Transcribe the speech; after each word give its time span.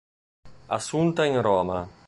Assunta 0.79 1.25
in 1.25 1.39
Roma. 1.43 1.87